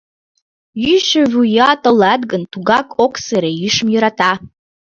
[0.83, 4.31] Йӱшӧ вуя толат гын, тугак ок сыре, йӱшым йӧрата.